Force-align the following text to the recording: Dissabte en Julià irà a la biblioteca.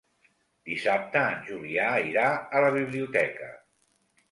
Dissabte 0.69 1.21
en 1.33 1.43
Julià 1.51 1.91
irà 2.13 2.25
a 2.61 2.65
la 2.67 2.73
biblioteca. 2.81 3.55